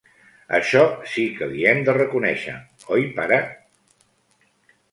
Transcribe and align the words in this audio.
Això 0.59 0.79
sí 1.15 1.25
que 1.35 1.49
l'hi 1.51 1.67
hem 1.73 1.83
de 1.89 1.95
reconèixer, 1.99 2.57
oi, 2.99 3.07
pare? 3.21 3.41